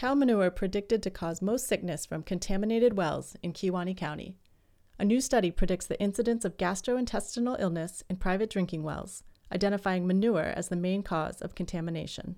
Cow 0.00 0.14
manure 0.14 0.50
predicted 0.50 1.02
to 1.02 1.10
cause 1.10 1.42
most 1.42 1.68
sickness 1.68 2.06
from 2.06 2.22
contaminated 2.22 2.96
wells 2.96 3.36
in 3.42 3.52
Kewaunee 3.52 3.94
County. 3.94 4.38
A 4.98 5.04
new 5.04 5.20
study 5.20 5.50
predicts 5.50 5.86
the 5.86 6.00
incidence 6.00 6.42
of 6.42 6.56
gastrointestinal 6.56 7.60
illness 7.60 8.02
in 8.08 8.16
private 8.16 8.48
drinking 8.48 8.82
wells, 8.82 9.24
identifying 9.52 10.06
manure 10.06 10.54
as 10.56 10.68
the 10.68 10.74
main 10.74 11.02
cause 11.02 11.42
of 11.42 11.54
contamination. 11.54 12.36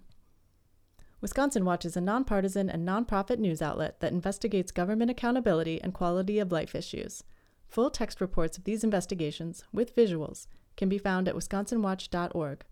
Wisconsin 1.21 1.65
Watch 1.65 1.85
is 1.85 1.97
a 1.97 2.01
nonpartisan 2.01 2.69
and 2.69 2.85
nonprofit 2.85 3.39
news 3.39 3.63
outlet 3.63 4.01
that 4.01 4.11
investigates 4.11 4.73
government 4.73 5.13
accountability 5.13 5.81
and 5.81 5.95
quality 5.95 6.41
of 6.41 6.51
life 6.51 6.75
issues. 6.75 7.23
Full 7.69 7.91
text 7.91 8.21
reports 8.21 8.59
of 8.59 8.65
these 8.65 8.83
investigations, 8.83 9.63
with 9.73 9.95
visuals, 9.95 10.49
can 10.77 10.89
be 10.89 10.99
found 10.99 11.29
at 11.29 11.37
wisconsinwatch.org. 11.37 12.65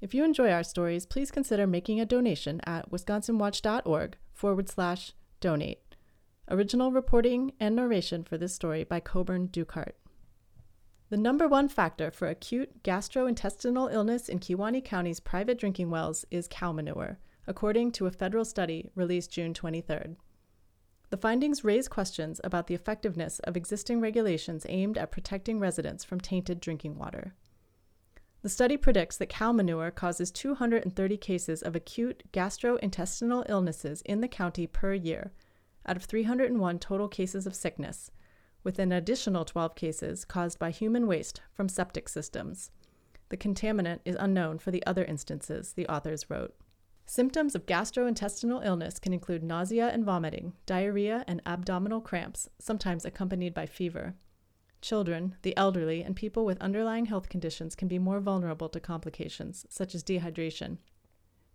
If 0.00 0.14
you 0.14 0.22
enjoy 0.22 0.52
our 0.52 0.62
stories, 0.62 1.06
please 1.06 1.32
consider 1.32 1.66
making 1.66 1.98
a 1.98 2.06
donation 2.06 2.60
at 2.64 2.92
wisconsinwatch.org 2.92 4.16
forward 4.38 4.68
slash 4.68 5.12
donate. 5.40 5.96
Original 6.48 6.92
reporting 6.92 7.52
and 7.58 7.74
narration 7.74 8.22
for 8.22 8.38
this 8.38 8.54
story 8.54 8.84
by 8.84 9.00
Coburn 9.00 9.48
Dukehart. 9.48 9.94
The 11.10 11.16
number 11.16 11.48
one 11.48 11.68
factor 11.68 12.12
for 12.12 12.28
acute 12.28 12.84
gastrointestinal 12.84 13.92
illness 13.92 14.28
in 14.28 14.38
Kewaunee 14.38 14.84
County's 14.84 15.18
private 15.18 15.58
drinking 15.58 15.90
wells 15.90 16.24
is 16.30 16.46
cow 16.48 16.70
manure, 16.70 17.18
according 17.48 17.90
to 17.92 18.06
a 18.06 18.12
federal 18.12 18.44
study 18.44 18.90
released 18.94 19.32
June 19.32 19.52
23rd. 19.52 20.14
The 21.10 21.16
findings 21.16 21.64
raise 21.64 21.88
questions 21.88 22.40
about 22.44 22.68
the 22.68 22.74
effectiveness 22.74 23.40
of 23.40 23.56
existing 23.56 24.00
regulations 24.00 24.66
aimed 24.68 24.98
at 24.98 25.10
protecting 25.10 25.58
residents 25.58 26.04
from 26.04 26.20
tainted 26.20 26.60
drinking 26.60 26.96
water. 26.96 27.34
The 28.42 28.48
study 28.48 28.76
predicts 28.76 29.16
that 29.16 29.28
cow 29.28 29.52
manure 29.52 29.90
causes 29.90 30.30
230 30.30 31.16
cases 31.16 31.60
of 31.60 31.74
acute 31.74 32.22
gastrointestinal 32.32 33.44
illnesses 33.48 34.00
in 34.02 34.20
the 34.20 34.28
county 34.28 34.66
per 34.66 34.94
year, 34.94 35.32
out 35.86 35.96
of 35.96 36.04
301 36.04 36.78
total 36.78 37.08
cases 37.08 37.46
of 37.46 37.56
sickness, 37.56 38.12
with 38.62 38.78
an 38.78 38.92
additional 38.92 39.44
12 39.44 39.74
cases 39.74 40.24
caused 40.24 40.58
by 40.58 40.70
human 40.70 41.08
waste 41.08 41.40
from 41.52 41.68
septic 41.68 42.08
systems. 42.08 42.70
The 43.30 43.36
contaminant 43.36 44.00
is 44.04 44.16
unknown 44.18 44.58
for 44.58 44.70
the 44.70 44.86
other 44.86 45.04
instances, 45.04 45.72
the 45.72 45.88
authors 45.88 46.30
wrote. 46.30 46.54
Symptoms 47.06 47.54
of 47.54 47.66
gastrointestinal 47.66 48.64
illness 48.64 48.98
can 48.98 49.12
include 49.12 49.42
nausea 49.42 49.88
and 49.88 50.04
vomiting, 50.04 50.52
diarrhea, 50.64 51.24
and 51.26 51.42
abdominal 51.44 52.00
cramps, 52.00 52.48
sometimes 52.58 53.04
accompanied 53.04 53.54
by 53.54 53.66
fever. 53.66 54.14
Children, 54.80 55.36
the 55.42 55.56
elderly, 55.56 56.02
and 56.02 56.14
people 56.14 56.44
with 56.44 56.60
underlying 56.60 57.06
health 57.06 57.28
conditions 57.28 57.74
can 57.74 57.88
be 57.88 57.98
more 57.98 58.20
vulnerable 58.20 58.68
to 58.68 58.80
complications, 58.80 59.66
such 59.68 59.94
as 59.94 60.04
dehydration. 60.04 60.78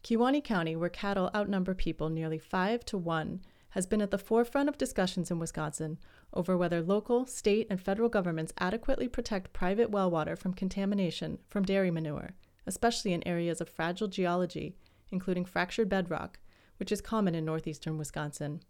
Kewaunee 0.04 0.44
County, 0.44 0.76
where 0.76 0.90
cattle 0.90 1.32
outnumber 1.34 1.74
people 1.74 2.10
nearly 2.10 2.38
5 2.38 2.84
to 2.86 2.98
1, 2.98 3.42
has 3.70 3.88
been 3.88 4.02
at 4.02 4.12
the 4.12 4.18
forefront 4.18 4.70
of 4.70 4.78
discussions 4.78 5.32
in 5.32 5.40
Wisconsin 5.40 5.98
over 6.34 6.58
whether 6.58 6.82
local, 6.82 7.26
state, 7.26 7.66
and 7.70 7.82
federal 7.82 8.10
governments 8.10 8.54
adequately 8.60 9.08
protect 9.08 9.54
private 9.54 9.90
well 9.90 10.12
water 10.12 10.36
from 10.36 10.54
contamination 10.54 11.40
from 11.48 11.64
dairy 11.64 11.90
manure, 11.90 12.36
especially 12.68 13.14
in 13.14 13.28
areas 13.28 13.62
of 13.62 13.70
fragile 13.70 14.08
geology, 14.08 14.76
including 15.10 15.46
fractured 15.46 15.90
bedrock, 15.90 16.40
which 16.78 16.92
is 16.92 17.02
common 17.02 17.34
in 17.34 17.46
northeastern 17.46 17.98
Wisconsin. 17.98 18.62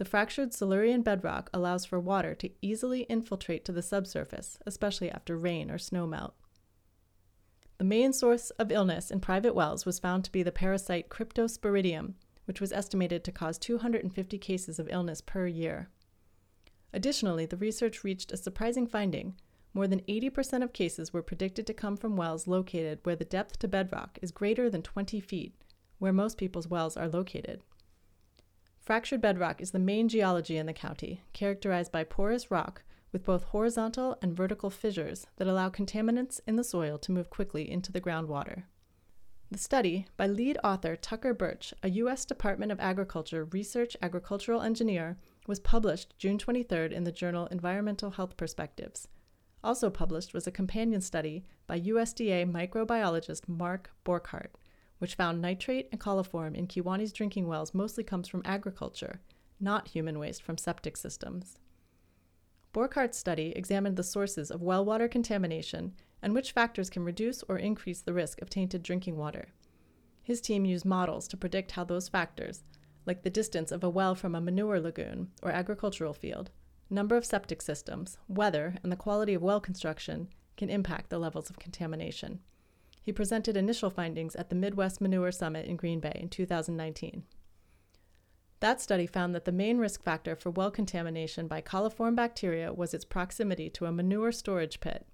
The 0.00 0.06
fractured 0.06 0.54
Silurian 0.54 1.02
bedrock 1.02 1.50
allows 1.52 1.84
for 1.84 2.00
water 2.00 2.34
to 2.36 2.48
easily 2.62 3.02
infiltrate 3.02 3.66
to 3.66 3.72
the 3.72 3.82
subsurface, 3.82 4.58
especially 4.64 5.10
after 5.10 5.36
rain 5.36 5.70
or 5.70 5.76
snowmelt. 5.76 6.32
The 7.76 7.84
main 7.84 8.14
source 8.14 8.48
of 8.52 8.72
illness 8.72 9.10
in 9.10 9.20
private 9.20 9.54
wells 9.54 9.84
was 9.84 9.98
found 9.98 10.24
to 10.24 10.32
be 10.32 10.42
the 10.42 10.52
parasite 10.52 11.10
Cryptosporidium, 11.10 12.14
which 12.46 12.62
was 12.62 12.72
estimated 12.72 13.24
to 13.24 13.30
cause 13.30 13.58
250 13.58 14.38
cases 14.38 14.78
of 14.78 14.88
illness 14.90 15.20
per 15.20 15.46
year. 15.46 15.90
Additionally, 16.94 17.44
the 17.44 17.58
research 17.58 18.02
reached 18.02 18.32
a 18.32 18.38
surprising 18.38 18.86
finding. 18.86 19.34
More 19.74 19.86
than 19.86 20.00
80% 20.08 20.62
of 20.62 20.72
cases 20.72 21.12
were 21.12 21.20
predicted 21.20 21.66
to 21.66 21.74
come 21.74 21.98
from 21.98 22.16
wells 22.16 22.46
located 22.46 23.00
where 23.02 23.16
the 23.16 23.26
depth 23.26 23.58
to 23.58 23.68
bedrock 23.68 24.18
is 24.22 24.30
greater 24.30 24.70
than 24.70 24.80
20 24.80 25.20
feet, 25.20 25.54
where 25.98 26.10
most 26.10 26.38
people's 26.38 26.68
wells 26.68 26.96
are 26.96 27.06
located. 27.06 27.60
Fractured 28.80 29.20
bedrock 29.20 29.60
is 29.60 29.70
the 29.70 29.78
main 29.78 30.08
geology 30.08 30.56
in 30.56 30.66
the 30.66 30.72
county, 30.72 31.22
characterized 31.32 31.92
by 31.92 32.02
porous 32.02 32.50
rock 32.50 32.82
with 33.12 33.24
both 33.24 33.44
horizontal 33.44 34.16
and 34.22 34.36
vertical 34.36 34.70
fissures 34.70 35.26
that 35.36 35.46
allow 35.46 35.68
contaminants 35.68 36.40
in 36.46 36.56
the 36.56 36.64
soil 36.64 36.96
to 36.98 37.12
move 37.12 37.28
quickly 37.28 37.70
into 37.70 37.92
the 37.92 38.00
groundwater. 38.00 38.64
The 39.50 39.58
study, 39.58 40.06
by 40.16 40.28
lead 40.28 40.58
author 40.62 40.96
Tucker 40.96 41.34
Burch, 41.34 41.74
a 41.82 41.90
U.S. 41.90 42.24
Department 42.24 42.70
of 42.70 42.80
Agriculture 42.80 43.44
research 43.44 43.96
agricultural 44.00 44.62
engineer, 44.62 45.18
was 45.46 45.60
published 45.60 46.14
June 46.18 46.38
23 46.38 46.94
in 46.94 47.04
the 47.04 47.12
journal 47.12 47.46
Environmental 47.46 48.12
Health 48.12 48.36
Perspectives. 48.36 49.08
Also 49.62 49.90
published 49.90 50.32
was 50.32 50.46
a 50.46 50.52
companion 50.52 51.00
study 51.00 51.44
by 51.66 51.80
USDA 51.80 52.50
microbiologist 52.50 53.48
Mark 53.48 53.90
Borchardt, 54.04 54.50
which 55.00 55.14
found 55.14 55.40
nitrate 55.40 55.88
and 55.90 56.00
coliform 56.00 56.54
in 56.54 56.66
Kewaunee's 56.66 57.12
drinking 57.12 57.48
wells 57.48 57.74
mostly 57.74 58.04
comes 58.04 58.28
from 58.28 58.42
agriculture, 58.44 59.20
not 59.58 59.88
human 59.88 60.18
waste 60.18 60.42
from 60.42 60.58
septic 60.58 60.96
systems. 60.96 61.58
Borchardt's 62.72 63.18
study 63.18 63.52
examined 63.56 63.96
the 63.96 64.04
sources 64.04 64.50
of 64.50 64.62
well 64.62 64.84
water 64.84 65.08
contamination 65.08 65.94
and 66.22 66.34
which 66.34 66.52
factors 66.52 66.90
can 66.90 67.02
reduce 67.02 67.42
or 67.48 67.56
increase 67.56 68.02
the 68.02 68.12
risk 68.12 68.42
of 68.42 68.50
tainted 68.50 68.82
drinking 68.82 69.16
water. 69.16 69.48
His 70.22 70.40
team 70.42 70.66
used 70.66 70.84
models 70.84 71.26
to 71.28 71.36
predict 71.36 71.72
how 71.72 71.84
those 71.84 72.08
factors, 72.08 72.62
like 73.06 73.22
the 73.22 73.30
distance 73.30 73.72
of 73.72 73.82
a 73.82 73.90
well 73.90 74.14
from 74.14 74.34
a 74.34 74.40
manure 74.40 74.78
lagoon 74.78 75.30
or 75.42 75.50
agricultural 75.50 76.12
field, 76.12 76.50
number 76.90 77.16
of 77.16 77.24
septic 77.24 77.62
systems, 77.62 78.18
weather, 78.28 78.76
and 78.82 78.92
the 78.92 78.96
quality 78.96 79.32
of 79.32 79.42
well 79.42 79.60
construction, 79.60 80.28
can 80.58 80.68
impact 80.68 81.08
the 81.08 81.18
levels 81.18 81.48
of 81.48 81.58
contamination. 81.58 82.40
He 83.10 83.12
presented 83.12 83.56
initial 83.56 83.90
findings 83.90 84.36
at 84.36 84.50
the 84.50 84.54
Midwest 84.54 85.00
Manure 85.00 85.32
Summit 85.32 85.66
in 85.66 85.74
Green 85.74 85.98
Bay 85.98 86.12
in 86.14 86.28
2019. 86.28 87.24
That 88.60 88.80
study 88.80 89.08
found 89.08 89.34
that 89.34 89.44
the 89.46 89.50
main 89.50 89.78
risk 89.78 90.04
factor 90.04 90.36
for 90.36 90.50
well 90.50 90.70
contamination 90.70 91.48
by 91.48 91.60
coliform 91.60 92.14
bacteria 92.14 92.72
was 92.72 92.94
its 92.94 93.04
proximity 93.04 93.68
to 93.70 93.86
a 93.86 93.90
manure 93.90 94.30
storage 94.30 94.78
pit, 94.78 95.08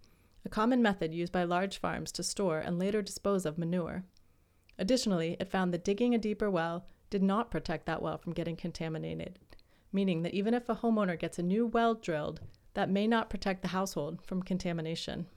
a 0.45 0.51
common 0.51 0.83
method 0.83 1.15
used 1.15 1.33
by 1.33 1.45
large 1.45 1.79
farms 1.79 2.13
to 2.13 2.23
store 2.23 2.59
and 2.59 2.79
later 2.79 3.01
dispose 3.01 3.47
of 3.47 3.57
manure. 3.57 4.05
Additionally, 4.79 5.39
it 5.41 5.49
found 5.49 5.73
that 5.73 5.83
digging 5.83 6.15
a 6.15 6.19
deeper 6.19 6.51
well 6.51 6.85
did 7.09 7.23
not 7.23 7.51
protect 7.51 7.87
that 7.87 8.03
well 8.03 8.19
from 8.19 8.35
getting 8.35 8.57
contaminated, 8.57 9.39
meaning 9.91 10.21
that 10.21 10.35
even 10.35 10.53
if 10.53 10.69
a 10.69 10.77
homeowner 10.77 11.19
gets 11.19 11.39
a 11.39 11.43
new 11.43 11.65
well 11.65 11.95
drilled, 11.95 12.43
that 12.75 12.91
may 12.91 13.07
not 13.07 13.31
protect 13.31 13.63
the 13.63 13.69
household 13.69 14.21
from 14.21 14.43
contamination. 14.43 15.29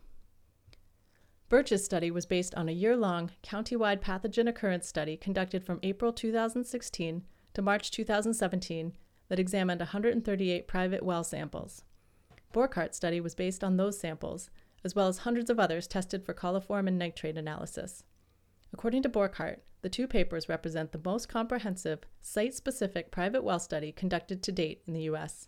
Burch's 1.50 1.84
study 1.84 2.12
was 2.12 2.28
based 2.28 2.54
on 2.54 2.70
a 2.70 2.74
year 2.74 2.96
long, 2.96 3.32
county-wide 3.42 4.04
pathogen 4.04 4.48
occurrence 4.48 4.88
study 4.88 5.18
conducted 5.18 5.66
from 5.66 5.80
April 5.82 6.14
2016 6.14 7.24
to 7.56 7.62
March 7.64 7.90
2017 7.90 8.94
that 9.30 9.40
examined 9.40 9.80
138 9.80 10.68
private 10.68 11.02
well 11.02 11.24
samples. 11.24 11.84
Borchardt's 12.54 12.98
study 12.98 13.20
was 13.20 13.34
based 13.34 13.64
on 13.64 13.78
those 13.78 14.00
samples, 14.00 14.52
as 14.84 14.94
well 14.94 15.08
as 15.08 15.20
hundreds 15.20 15.50
of 15.50 15.59
others 15.59 15.88
tested 15.88 16.24
for 16.24 16.36
coliform 16.36 16.88
and 16.88 17.00
nitrate 17.00 17.38
analysis. 17.38 18.04
According 18.72 19.02
to 19.04 19.09
Borchardt, 19.09 19.62
the 19.82 19.90
two 19.90 20.06
papers 20.06 20.50
represent 20.50 20.92
the 20.92 21.02
most 21.04 21.30
comprehensive, 21.30 22.02
site 22.22 22.54
specific 22.54 23.09
private 23.09 23.44
well 23.44 23.59
study 23.59 23.92
conducted 23.92 24.44
to 24.44 24.52
date 24.52 24.84
in 24.86 24.94
the 24.94 25.04
U.S. 25.04 25.48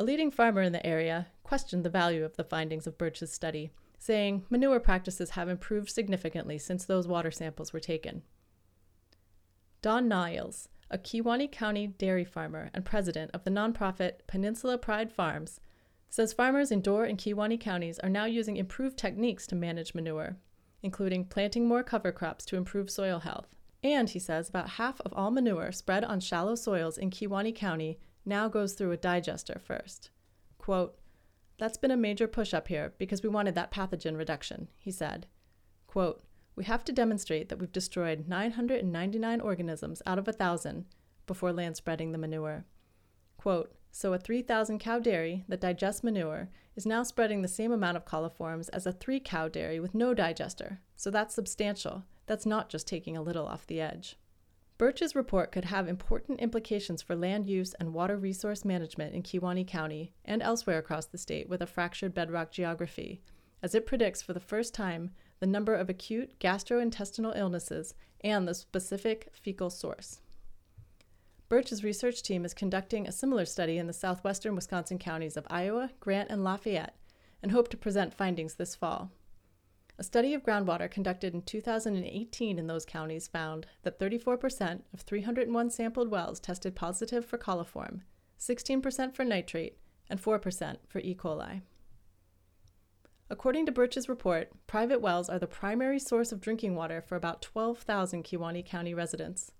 A 0.00 0.04
leading 0.04 0.32
farmer 0.32 0.62
in 0.62 0.72
the 0.72 0.84
area 0.84 1.28
questioned 1.44 1.84
the 1.84 1.90
value 1.90 2.24
of 2.24 2.36
the 2.36 2.44
findings 2.44 2.88
of 2.88 2.98
Burch's 2.98 3.32
study 3.32 3.70
saying 3.98 4.44
manure 4.48 4.80
practices 4.80 5.30
have 5.30 5.48
improved 5.48 5.90
significantly 5.90 6.58
since 6.58 6.84
those 6.84 7.08
water 7.08 7.30
samples 7.30 7.72
were 7.72 7.80
taken. 7.80 8.22
Don 9.82 10.08
Niles, 10.08 10.68
a 10.90 10.98
Kewaunee 10.98 11.50
County 11.50 11.86
dairy 11.86 12.24
farmer 12.24 12.70
and 12.72 12.84
president 12.84 13.30
of 13.34 13.44
the 13.44 13.50
nonprofit 13.50 14.26
Peninsula 14.26 14.78
Pride 14.78 15.12
Farms, 15.12 15.60
says 16.08 16.32
farmers 16.32 16.72
in 16.72 16.80
Door 16.80 17.04
and 17.04 17.18
Kewaunee 17.18 17.60
counties 17.60 17.98
are 17.98 18.08
now 18.08 18.24
using 18.24 18.56
improved 18.56 18.96
techniques 18.96 19.46
to 19.48 19.54
manage 19.54 19.94
manure, 19.94 20.36
including 20.82 21.26
planting 21.26 21.68
more 21.68 21.82
cover 21.82 22.12
crops 22.12 22.44
to 22.46 22.56
improve 22.56 22.90
soil 22.90 23.20
health. 23.20 23.54
And 23.84 24.08
he 24.08 24.18
says 24.18 24.48
about 24.48 24.70
half 24.70 25.00
of 25.02 25.12
all 25.12 25.30
manure 25.30 25.70
spread 25.72 26.04
on 26.04 26.20
shallow 26.20 26.54
soils 26.54 26.98
in 26.98 27.10
Kewaunee 27.10 27.54
County 27.54 27.98
now 28.24 28.48
goes 28.48 28.72
through 28.72 28.92
a 28.92 28.96
digester 28.96 29.60
first. 29.62 30.10
Quote, 30.56 30.98
that's 31.58 31.76
been 31.76 31.90
a 31.90 31.96
major 31.96 32.28
push 32.28 32.54
up 32.54 32.68
here 32.68 32.94
because 32.98 33.22
we 33.22 33.28
wanted 33.28 33.54
that 33.54 33.72
pathogen 33.72 34.16
reduction, 34.16 34.68
he 34.78 34.90
said. 34.90 35.26
Quote, 35.86 36.22
we 36.54 36.64
have 36.64 36.84
to 36.84 36.92
demonstrate 36.92 37.48
that 37.48 37.58
we've 37.58 37.72
destroyed 37.72 38.26
999 38.28 39.40
organisms 39.40 40.02
out 40.06 40.18
of 40.18 40.26
a 40.26 40.32
1,000 40.32 40.86
before 41.26 41.52
land 41.52 41.76
spreading 41.76 42.12
the 42.12 42.18
manure. 42.18 42.64
Quote, 43.36 43.74
so 43.90 44.12
a 44.12 44.18
3,000 44.18 44.78
cow 44.78 44.98
dairy 44.98 45.44
that 45.48 45.60
digests 45.60 46.02
manure 46.02 46.48
is 46.76 46.86
now 46.86 47.02
spreading 47.02 47.42
the 47.42 47.48
same 47.48 47.72
amount 47.72 47.96
of 47.96 48.04
coliforms 48.04 48.68
as 48.72 48.86
a 48.86 48.92
3 48.92 49.20
cow 49.20 49.48
dairy 49.48 49.80
with 49.80 49.94
no 49.94 50.14
digester, 50.14 50.80
so 50.96 51.10
that's 51.10 51.34
substantial. 51.34 52.04
That's 52.26 52.46
not 52.46 52.68
just 52.68 52.86
taking 52.86 53.16
a 53.16 53.22
little 53.22 53.46
off 53.46 53.66
the 53.66 53.80
edge. 53.80 54.16
Burch's 54.78 55.16
report 55.16 55.50
could 55.50 55.64
have 55.64 55.88
important 55.88 56.38
implications 56.38 57.02
for 57.02 57.16
land 57.16 57.48
use 57.48 57.74
and 57.74 57.92
water 57.92 58.16
resource 58.16 58.64
management 58.64 59.12
in 59.12 59.24
Kewaunee 59.24 59.66
County 59.66 60.12
and 60.24 60.40
elsewhere 60.40 60.78
across 60.78 61.06
the 61.06 61.18
state 61.18 61.48
with 61.48 61.60
a 61.60 61.66
fractured 61.66 62.14
bedrock 62.14 62.52
geography, 62.52 63.20
as 63.60 63.74
it 63.74 63.86
predicts 63.86 64.22
for 64.22 64.32
the 64.32 64.40
first 64.40 64.72
time 64.72 65.10
the 65.40 65.48
number 65.48 65.74
of 65.74 65.90
acute 65.90 66.38
gastrointestinal 66.38 67.36
illnesses 67.36 67.94
and 68.22 68.46
the 68.46 68.54
specific 68.54 69.28
fecal 69.32 69.68
source. 69.68 70.20
Burch's 71.48 71.82
research 71.82 72.22
team 72.22 72.44
is 72.44 72.54
conducting 72.54 73.08
a 73.08 73.12
similar 73.12 73.46
study 73.46 73.78
in 73.78 73.88
the 73.88 73.92
southwestern 73.92 74.54
Wisconsin 74.54 74.98
counties 74.98 75.36
of 75.36 75.46
Iowa, 75.50 75.90
Grant, 75.98 76.30
and 76.30 76.44
Lafayette 76.44 76.94
and 77.42 77.50
hope 77.50 77.68
to 77.68 77.76
present 77.76 78.14
findings 78.14 78.54
this 78.54 78.76
fall. 78.76 79.10
A 80.00 80.04
study 80.04 80.32
of 80.32 80.44
groundwater 80.44 80.88
conducted 80.88 81.34
in 81.34 81.42
2018 81.42 82.56
in 82.56 82.66
those 82.68 82.84
counties 82.84 83.26
found 83.26 83.66
that 83.82 83.98
34% 83.98 84.82
of 84.94 85.00
301 85.00 85.70
sampled 85.70 86.08
wells 86.08 86.38
tested 86.38 86.76
positive 86.76 87.24
for 87.24 87.36
coliform, 87.36 88.02
16% 88.38 89.14
for 89.16 89.24
nitrate, 89.24 89.76
and 90.08 90.22
4% 90.22 90.76
for 90.86 91.00
E. 91.00 91.16
coli. 91.16 91.62
According 93.28 93.66
to 93.66 93.72
Burch's 93.72 94.08
report, 94.08 94.52
private 94.68 95.00
wells 95.00 95.28
are 95.28 95.40
the 95.40 95.48
primary 95.48 95.98
source 95.98 96.30
of 96.30 96.40
drinking 96.40 96.76
water 96.76 97.02
for 97.02 97.16
about 97.16 97.42
12,000 97.42 98.22
Kewaunee 98.22 98.64
County 98.64 98.94
residents. 98.94 99.50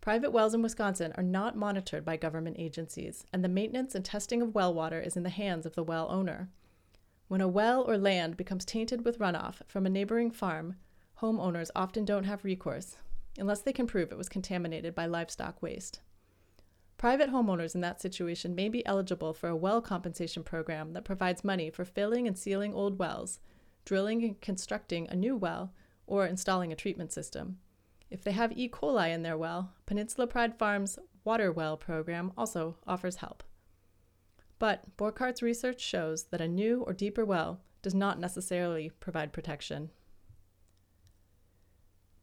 Private 0.00 0.32
wells 0.32 0.54
in 0.54 0.62
Wisconsin 0.62 1.12
are 1.16 1.22
not 1.22 1.56
monitored 1.56 2.04
by 2.04 2.16
government 2.16 2.56
agencies, 2.58 3.24
and 3.32 3.44
the 3.44 3.48
maintenance 3.48 3.94
and 3.94 4.04
testing 4.04 4.42
of 4.42 4.56
well 4.56 4.74
water 4.74 5.00
is 5.00 5.16
in 5.16 5.22
the 5.22 5.30
hands 5.30 5.64
of 5.64 5.76
the 5.76 5.84
well 5.84 6.08
owner. 6.10 6.50
When 7.32 7.40
a 7.40 7.48
well 7.48 7.80
or 7.88 7.96
land 7.96 8.36
becomes 8.36 8.66
tainted 8.66 9.06
with 9.06 9.18
runoff 9.18 9.62
from 9.66 9.86
a 9.86 9.88
neighboring 9.88 10.30
farm, 10.30 10.76
homeowners 11.22 11.70
often 11.74 12.04
don't 12.04 12.24
have 12.24 12.44
recourse, 12.44 12.98
unless 13.38 13.62
they 13.62 13.72
can 13.72 13.86
prove 13.86 14.12
it 14.12 14.18
was 14.18 14.28
contaminated 14.28 14.94
by 14.94 15.06
livestock 15.06 15.62
waste. 15.62 16.00
Private 16.98 17.30
homeowners 17.30 17.74
in 17.74 17.80
that 17.80 18.02
situation 18.02 18.54
may 18.54 18.68
be 18.68 18.84
eligible 18.84 19.32
for 19.32 19.48
a 19.48 19.56
well 19.56 19.80
compensation 19.80 20.42
program 20.42 20.92
that 20.92 21.06
provides 21.06 21.42
money 21.42 21.70
for 21.70 21.86
filling 21.86 22.28
and 22.28 22.36
sealing 22.36 22.74
old 22.74 22.98
wells, 22.98 23.40
drilling 23.86 24.22
and 24.22 24.38
constructing 24.42 25.08
a 25.08 25.16
new 25.16 25.34
well, 25.34 25.72
or 26.06 26.26
installing 26.26 26.70
a 26.70 26.76
treatment 26.76 27.14
system. 27.14 27.56
If 28.10 28.22
they 28.22 28.32
have 28.32 28.52
E. 28.52 28.68
coli 28.68 29.10
in 29.10 29.22
their 29.22 29.38
well, 29.38 29.72
Peninsula 29.86 30.26
Pride 30.26 30.58
Farms' 30.58 30.98
Water 31.24 31.50
Well 31.50 31.78
program 31.78 32.30
also 32.36 32.76
offers 32.86 33.16
help. 33.16 33.42
But 34.62 34.96
Borchardt's 34.96 35.42
research 35.42 35.80
shows 35.80 36.26
that 36.30 36.40
a 36.40 36.46
new 36.46 36.82
or 36.82 36.92
deeper 36.92 37.24
well 37.24 37.62
does 37.82 37.96
not 37.96 38.20
necessarily 38.20 38.90
provide 39.00 39.32
protection. 39.32 39.90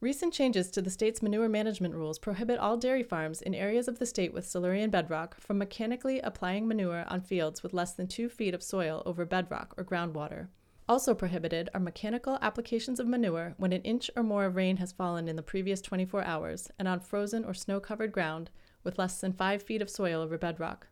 Recent 0.00 0.32
changes 0.32 0.70
to 0.70 0.80
the 0.80 0.88
state's 0.88 1.20
manure 1.20 1.50
management 1.50 1.94
rules 1.94 2.18
prohibit 2.18 2.58
all 2.58 2.78
dairy 2.78 3.02
farms 3.02 3.42
in 3.42 3.54
areas 3.54 3.88
of 3.88 3.98
the 3.98 4.06
state 4.06 4.32
with 4.32 4.46
Silurian 4.46 4.88
bedrock 4.88 5.38
from 5.38 5.58
mechanically 5.58 6.18
applying 6.20 6.66
manure 6.66 7.04
on 7.08 7.20
fields 7.20 7.62
with 7.62 7.74
less 7.74 7.92
than 7.92 8.06
two 8.06 8.30
feet 8.30 8.54
of 8.54 8.62
soil 8.62 9.02
over 9.04 9.26
bedrock 9.26 9.74
or 9.76 9.84
groundwater. 9.84 10.48
Also 10.88 11.14
prohibited 11.14 11.68
are 11.74 11.78
mechanical 11.78 12.38
applications 12.40 12.98
of 12.98 13.06
manure 13.06 13.52
when 13.58 13.74
an 13.74 13.82
inch 13.82 14.10
or 14.16 14.22
more 14.22 14.46
of 14.46 14.56
rain 14.56 14.78
has 14.78 14.92
fallen 14.92 15.28
in 15.28 15.36
the 15.36 15.42
previous 15.42 15.82
24 15.82 16.24
hours 16.24 16.70
and 16.78 16.88
on 16.88 17.00
frozen 17.00 17.44
or 17.44 17.52
snow 17.52 17.80
covered 17.80 18.12
ground 18.12 18.48
with 18.82 18.98
less 18.98 19.20
than 19.20 19.34
five 19.34 19.62
feet 19.62 19.82
of 19.82 19.90
soil 19.90 20.22
over 20.22 20.38
bedrock. 20.38 20.86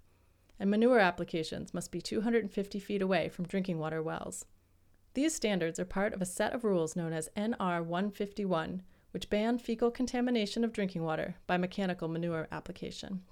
And 0.60 0.70
manure 0.70 0.98
applications 0.98 1.72
must 1.72 1.92
be 1.92 2.00
250 2.00 2.80
feet 2.80 3.02
away 3.02 3.28
from 3.28 3.46
drinking 3.46 3.78
water 3.78 4.02
wells. 4.02 4.44
These 5.14 5.34
standards 5.34 5.78
are 5.78 5.84
part 5.84 6.12
of 6.12 6.22
a 6.22 6.26
set 6.26 6.52
of 6.52 6.64
rules 6.64 6.96
known 6.96 7.12
as 7.12 7.30
NR 7.36 7.84
151 7.84 8.82
which 9.10 9.30
ban 9.30 9.58
fecal 9.58 9.90
contamination 9.90 10.64
of 10.64 10.72
drinking 10.72 11.02
water 11.02 11.36
by 11.46 11.56
mechanical 11.56 12.08
manure 12.08 12.46
application. 12.52 13.22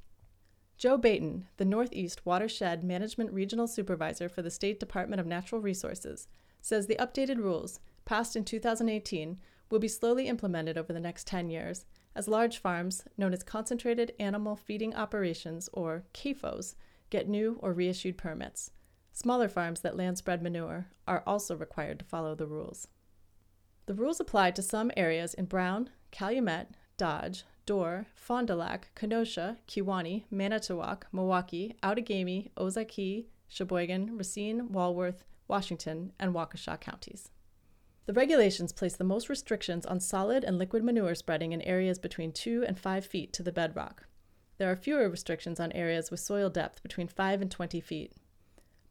Joe 0.76 0.98
Baeten, 0.98 1.44
the 1.56 1.64
Northeast 1.64 2.24
Watershed 2.24 2.84
Management 2.84 3.32
Regional 3.32 3.66
Supervisor 3.66 4.28
for 4.28 4.42
the 4.42 4.50
State 4.50 4.78
Department 4.78 5.20
of 5.20 5.26
Natural 5.26 5.60
Resources, 5.60 6.28
says 6.60 6.86
the 6.86 6.96
updated 6.96 7.38
rules, 7.38 7.80
passed 8.04 8.36
in 8.36 8.44
2018, 8.44 9.38
will 9.70 9.78
be 9.78 9.88
slowly 9.88 10.28
implemented 10.28 10.76
over 10.76 10.92
the 10.92 11.00
next 11.00 11.26
10 11.26 11.50
years, 11.50 11.86
as 12.14 12.28
large 12.28 12.58
farms, 12.58 13.04
known 13.16 13.32
as 13.32 13.42
Concentrated 13.42 14.12
Animal 14.18 14.56
Feeding 14.56 14.94
Operations, 14.94 15.68
or 15.72 16.04
CAFOs, 16.12 16.74
get 17.10 17.28
new 17.28 17.58
or 17.60 17.72
reissued 17.72 18.18
permits. 18.18 18.70
Smaller 19.12 19.48
farms 19.48 19.80
that 19.80 19.96
land 19.96 20.18
spread 20.18 20.42
manure 20.42 20.88
are 21.08 21.22
also 21.26 21.56
required 21.56 21.98
to 22.00 22.04
follow 22.04 22.34
the 22.34 22.46
rules. 22.46 22.88
The 23.86 23.94
rules 23.94 24.20
apply 24.20 24.50
to 24.52 24.62
some 24.62 24.90
areas 24.96 25.32
in 25.32 25.46
Brown, 25.46 25.90
Calumet, 26.10 26.68
Dodge, 26.96 27.44
Door, 27.66 28.06
Fond 28.14 28.48
du 28.48 28.54
Lac, 28.54 28.90
Kenosha, 28.94 29.58
Kewaunee, 29.66 30.24
Manitowoc, 30.30 31.06
Milwaukee, 31.12 31.76
Outagamie, 31.82 32.50
Ozaukee, 32.56 33.26
Sheboygan, 33.48 34.16
Racine, 34.16 34.72
Walworth, 34.72 35.24
Washington, 35.48 36.12
and 36.18 36.34
Waukesha 36.34 36.80
counties. 36.80 37.30
The 38.06 38.12
regulations 38.12 38.72
place 38.72 38.96
the 38.96 39.04
most 39.04 39.28
restrictions 39.28 39.84
on 39.84 39.98
solid 39.98 40.44
and 40.44 40.58
liquid 40.58 40.84
manure 40.84 41.14
spreading 41.14 41.52
in 41.52 41.62
areas 41.62 41.98
between 41.98 42.32
2 42.32 42.64
and 42.66 42.78
5 42.78 43.04
feet 43.04 43.32
to 43.32 43.42
the 43.42 43.52
bedrock. 43.52 44.04
There 44.58 44.70
are 44.70 44.76
fewer 44.76 45.08
restrictions 45.08 45.60
on 45.60 45.72
areas 45.72 46.10
with 46.10 46.20
soil 46.20 46.48
depth 46.48 46.82
between 46.82 47.08
5 47.08 47.42
and 47.42 47.50
20 47.50 47.80
feet. 47.80 48.12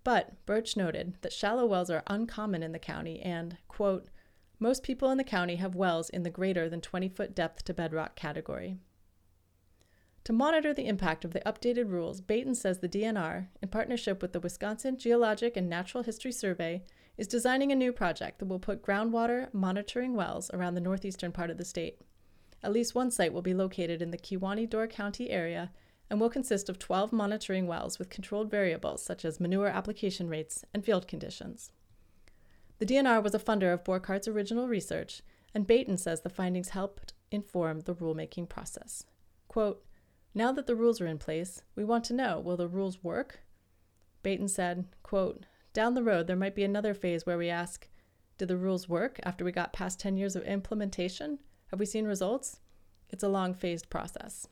But 0.03 0.45
Burch 0.45 0.77
noted 0.77 1.15
that 1.21 1.33
shallow 1.33 1.65
wells 1.65 1.89
are 1.89 2.03
uncommon 2.07 2.61
in 2.61 2.71
the 2.71 2.79
county 2.79 3.19
and, 3.21 3.57
quote, 3.67 4.09
most 4.59 4.83
people 4.83 5.09
in 5.09 5.17
the 5.17 5.23
county 5.23 5.55
have 5.55 5.75
wells 5.75 6.09
in 6.09 6.23
the 6.23 6.29
greater 6.29 6.69
than 6.69 6.79
20 6.79 7.09
foot 7.09 7.35
depth 7.35 7.65
to 7.65 7.73
bedrock 7.73 8.15
category. 8.15 8.77
To 10.25 10.33
monitor 10.33 10.73
the 10.73 10.87
impact 10.87 11.25
of 11.25 11.33
the 11.33 11.41
updated 11.41 11.91
rules, 11.91 12.21
Baeten 12.21 12.55
says 12.55 12.79
the 12.79 12.89
DNR, 12.89 13.47
in 13.61 13.69
partnership 13.69 14.21
with 14.21 14.33
the 14.33 14.39
Wisconsin 14.39 14.97
Geologic 14.97 15.55
and 15.57 15.69
Natural 15.69 16.03
History 16.03 16.31
Survey, 16.31 16.83
is 17.17 17.27
designing 17.27 17.71
a 17.71 17.75
new 17.75 17.91
project 17.91 18.39
that 18.39 18.45
will 18.45 18.59
put 18.59 18.81
groundwater 18.81 19.53
monitoring 19.53 20.15
wells 20.15 20.49
around 20.51 20.75
the 20.75 20.81
northeastern 20.81 21.31
part 21.31 21.49
of 21.49 21.57
the 21.57 21.65
state. 21.65 22.01
At 22.65 22.73
least 22.73 22.95
one 22.95 23.11
site 23.11 23.31
will 23.31 23.43
be 23.43 23.53
located 23.53 24.01
in 24.01 24.09
the 24.09 24.17
Kewaunee 24.17 24.67
Door 24.67 24.87
County 24.87 25.29
area 25.29 25.71
and 26.09 26.19
will 26.19 26.31
consist 26.31 26.67
of 26.67 26.79
12 26.79 27.13
monitoring 27.13 27.67
wells 27.67 27.99
with 27.99 28.09
controlled 28.09 28.49
variables 28.49 29.03
such 29.03 29.23
as 29.23 29.39
manure 29.39 29.67
application 29.67 30.29
rates 30.29 30.65
and 30.73 30.83
field 30.83 31.07
conditions. 31.07 31.71
The 32.79 32.87
DNR 32.87 33.21
was 33.21 33.35
a 33.35 33.39
funder 33.39 33.71
of 33.71 33.83
Borchardt's 33.83 34.27
original 34.27 34.67
research, 34.67 35.21
and 35.53 35.67
Baeten 35.67 35.99
says 35.99 36.21
the 36.21 36.29
findings 36.29 36.69
helped 36.69 37.13
inform 37.29 37.81
the 37.81 37.93
rulemaking 37.93 38.49
process. 38.49 39.05
Quote, 39.47 39.85
now 40.33 40.51
that 40.51 40.65
the 40.65 40.75
rules 40.75 40.99
are 40.99 41.07
in 41.07 41.19
place, 41.19 41.61
we 41.75 41.83
want 41.83 42.03
to 42.05 42.13
know 42.15 42.39
will 42.39 42.57
the 42.57 42.67
rules 42.67 43.03
work? 43.03 43.41
Baeten 44.23 44.49
said, 44.49 44.87
quote, 45.03 45.45
Down 45.71 45.93
the 45.93 46.01
road, 46.01 46.25
there 46.25 46.35
might 46.35 46.55
be 46.55 46.63
another 46.63 46.95
phase 46.95 47.27
where 47.27 47.37
we 47.37 47.47
ask, 47.47 47.87
Did 48.39 48.47
the 48.47 48.57
rules 48.57 48.89
work 48.89 49.19
after 49.21 49.45
we 49.45 49.51
got 49.51 49.71
past 49.71 49.99
10 49.99 50.17
years 50.17 50.35
of 50.35 50.41
implementation? 50.45 51.37
Have 51.75 51.81
we 51.81 51.85
seen 51.85 52.05
results? 52.05 52.61
It's 53.09 53.21
a 53.21 53.27
long 53.27 53.53
phased 53.53 53.89
process. 53.89 54.47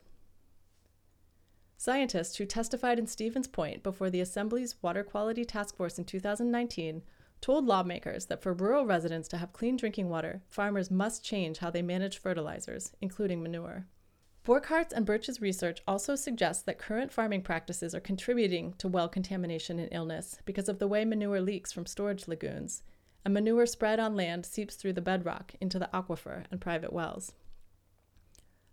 Scientists 1.78 2.36
who 2.36 2.44
testified 2.44 2.98
in 2.98 3.06
Stevens 3.06 3.48
Point 3.48 3.82
before 3.82 4.10
the 4.10 4.20
Assembly's 4.20 4.74
Water 4.82 5.02
Quality 5.02 5.46
Task 5.46 5.74
Force 5.74 5.98
in 5.98 6.04
2019 6.04 7.00
told 7.40 7.64
lawmakers 7.64 8.26
that 8.26 8.42
for 8.42 8.52
rural 8.52 8.84
residents 8.84 9.26
to 9.28 9.38
have 9.38 9.54
clean 9.54 9.78
drinking 9.78 10.10
water, 10.10 10.42
farmers 10.50 10.90
must 10.90 11.24
change 11.24 11.56
how 11.56 11.70
they 11.70 11.80
manage 11.80 12.18
fertilizers, 12.18 12.92
including 13.00 13.42
manure. 13.42 13.86
Borchardt's 14.44 14.92
and 14.92 15.06
Burch's 15.06 15.40
research 15.40 15.80
also 15.88 16.16
suggests 16.16 16.62
that 16.64 16.76
current 16.76 17.10
farming 17.10 17.40
practices 17.40 17.94
are 17.94 18.00
contributing 18.00 18.74
to 18.76 18.86
well 18.86 19.08
contamination 19.08 19.78
and 19.78 19.88
illness 19.92 20.36
because 20.44 20.68
of 20.68 20.78
the 20.78 20.88
way 20.88 21.06
manure 21.06 21.40
leaks 21.40 21.72
from 21.72 21.86
storage 21.86 22.28
lagoons, 22.28 22.82
and 23.24 23.34
manure 23.34 23.66
spread 23.66 23.98
on 23.98 24.16
land 24.16 24.46
seeps 24.46 24.76
through 24.76 24.92
the 24.92 25.00
bedrock 25.00 25.54
into 25.60 25.78
the 25.78 25.88
aquifer 25.92 26.44
and 26.50 26.60
private 26.60 26.92
wells. 26.92 27.32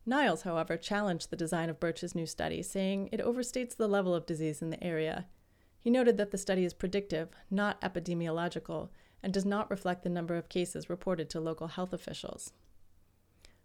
Niles, 0.05 0.41
however, 0.41 0.77
challenged 0.77 1.29
the 1.29 1.35
design 1.35 1.69
of 1.69 1.79
Burch's 1.79 2.15
new 2.15 2.25
study, 2.25 2.61
saying 2.61 3.09
it 3.11 3.23
overstates 3.23 3.75
the 3.75 3.87
level 3.87 4.15
of 4.15 4.25
disease 4.25 4.61
in 4.61 4.71
the 4.71 4.83
area 4.83 5.27
he 5.81 5.89
noted 5.89 6.17
that 6.17 6.29
the 6.29 6.37
study 6.37 6.63
is 6.63 6.75
predictive, 6.75 7.29
not 7.49 7.81
epidemiological, 7.81 8.89
and 9.23 9.33
does 9.33 9.45
not 9.45 9.69
reflect 9.71 10.03
the 10.03 10.09
number 10.09 10.37
of 10.37 10.47
cases 10.47 10.89
reported 10.91 11.27
to 11.31 11.39
local 11.39 11.69
health 11.69 11.91
officials. 11.91 12.53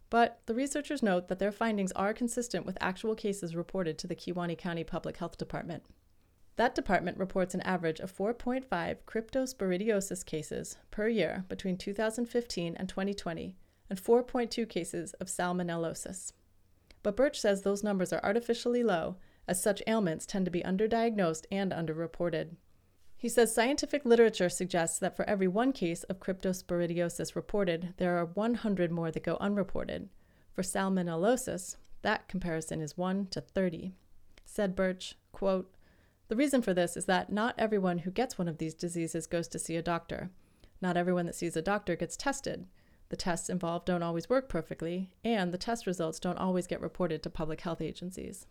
But 0.08 0.40
the 0.46 0.54
researchers 0.54 1.02
note 1.02 1.28
that 1.28 1.38
their 1.38 1.52
findings 1.52 1.92
are 1.92 2.14
consistent 2.14 2.64
with 2.64 2.78
actual 2.80 3.14
cases 3.14 3.54
reported 3.54 3.98
to 3.98 4.06
the 4.06 4.14
Kewaunee 4.14 4.56
County 4.56 4.82
Public 4.82 5.18
Health 5.18 5.36
Department. 5.36 5.82
That 6.56 6.74
department 6.74 7.18
reports 7.18 7.54
an 7.54 7.60
average 7.62 8.00
of 8.00 8.16
4.5 8.16 8.64
cryptosporidiosis 9.06 10.24
cases 10.24 10.78
per 10.90 11.06
year 11.08 11.44
between 11.48 11.76
2015 11.76 12.76
and 12.76 12.88
2020, 12.88 13.54
and 13.90 14.02
4.2 14.02 14.68
cases 14.68 15.12
of 15.14 15.28
salmonellosis. 15.28 16.32
But 17.02 17.14
Burch 17.14 17.38
says 17.38 17.62
those 17.62 17.84
numbers 17.84 18.12
are 18.12 18.24
artificially 18.24 18.82
low 18.82 19.16
as 19.46 19.62
such 19.62 19.82
ailments 19.86 20.26
tend 20.26 20.44
to 20.46 20.50
be 20.50 20.62
underdiagnosed 20.62 21.44
and 21.52 21.72
underreported. 21.72 22.56
He 23.18 23.28
says 23.28 23.54
scientific 23.54 24.04
literature 24.04 24.48
suggests 24.48 24.98
that 24.98 25.16
for 25.16 25.28
every 25.28 25.48
one 25.48 25.72
case 25.72 26.02
of 26.04 26.20
cryptosporidiosis 26.20 27.36
reported, 27.36 27.94
there 27.98 28.18
are 28.18 28.26
100 28.26 28.90
more 28.90 29.10
that 29.10 29.22
go 29.22 29.36
unreported. 29.40 30.08
For 30.52 30.62
salmonellosis, 30.62 31.76
That 32.02 32.28
comparison 32.28 32.80
is 32.80 32.96
1 32.96 33.26
to 33.28 33.40
30. 33.40 33.92
Said 34.44 34.76
Burch, 34.76 35.16
quote, 35.32 35.75
The 36.28 36.36
reason 36.36 36.60
for 36.62 36.74
this 36.74 36.96
is 36.96 37.04
that 37.06 37.32
not 37.32 37.54
everyone 37.56 37.98
who 37.98 38.10
gets 38.10 38.36
one 38.36 38.48
of 38.48 38.58
these 38.58 38.74
diseases 38.74 39.26
goes 39.26 39.46
to 39.48 39.58
see 39.58 39.76
a 39.76 39.82
doctor. 39.82 40.30
Not 40.80 40.96
everyone 40.96 41.26
that 41.26 41.36
sees 41.36 41.56
a 41.56 41.62
doctor 41.62 41.94
gets 41.96 42.16
tested. 42.16 42.66
The 43.08 43.16
tests 43.16 43.48
involved 43.48 43.86
don't 43.86 44.02
always 44.02 44.28
work 44.28 44.48
perfectly, 44.48 45.10
and 45.24 45.52
the 45.52 45.58
test 45.58 45.86
results 45.86 46.18
don't 46.18 46.38
always 46.38 46.66
get 46.66 46.80
reported 46.80 47.22
to 47.22 47.30
public 47.30 47.60
health 47.60 47.80
agencies. 47.80 48.46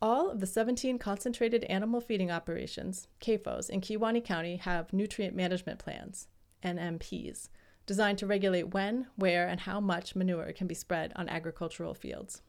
All 0.00 0.28
of 0.28 0.40
the 0.40 0.46
17 0.46 0.98
concentrated 0.98 1.62
animal 1.64 2.00
feeding 2.00 2.32
operations, 2.32 3.06
CAFOs, 3.20 3.70
in 3.70 3.80
Kewaunee 3.80 4.24
County 4.24 4.56
have 4.56 4.92
nutrient 4.92 5.36
management 5.36 5.78
plans, 5.78 6.26
NMPs, 6.64 7.48
designed 7.86 8.18
to 8.18 8.26
regulate 8.26 8.74
when, 8.74 9.06
where, 9.14 9.46
and 9.46 9.60
how 9.60 9.78
much 9.78 10.16
manure 10.16 10.52
can 10.52 10.66
be 10.66 10.74
spread 10.74 11.12
on 11.14 11.28
agricultural 11.28 11.94
fields. 11.94 12.42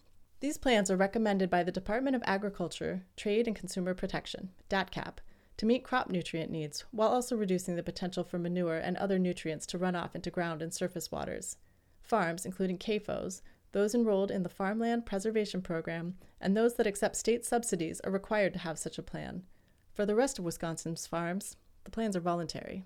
These 0.44 0.58
plans 0.58 0.92
are 0.92 0.98
recommended 0.98 1.50
by 1.50 1.64
the 1.64 1.72
Department 1.72 2.18
of 2.18 2.24
Agriculture, 2.26 3.06
Trade 3.16 3.48
and 3.48 3.56
Consumer 3.56 3.94
Protection, 3.94 4.50
DATCP, 4.70 5.20
to 5.56 5.66
meet 5.66 5.86
crop 5.86 6.10
nutrient 6.10 6.52
needs 6.52 6.84
while 6.92 7.08
also 7.08 7.38
reducing 7.38 7.78
the 7.78 7.82
potential 7.82 8.26
for 8.26 8.38
manure 8.38 8.76
and 8.76 8.98
other 8.98 9.18
nutrients 9.18 9.66
to 9.68 9.78
run 9.78 9.96
off 9.96 10.16
into 10.16 10.30
ground 10.30 10.62
and 10.62 10.74
surface 10.74 11.10
waters. 11.14 11.56
Farms, 12.02 12.46
including 12.46 12.78
CAFOs, 12.78 13.42
those 13.72 13.96
enrolled 13.96 14.32
in 14.32 14.44
the 14.44 14.50
Farmland 14.50 15.06
Preservation 15.06 15.62
Program, 15.62 16.18
and 16.42 16.58
those 16.58 16.74
that 16.74 16.88
accept 16.88 17.16
state 17.16 17.46
subsidies 17.46 18.02
are 18.02 18.12
required 18.12 18.52
to 18.52 18.60
have 18.60 18.78
such 18.78 18.98
a 18.98 19.02
plan. 19.02 19.44
For 19.94 20.06
the 20.06 20.14
rest 20.14 20.40
of 20.40 20.44
Wisconsin's 20.44 21.08
farms, 21.08 21.56
the 21.86 21.92
plans 21.92 22.18
are 22.18 22.20
voluntary. 22.20 22.84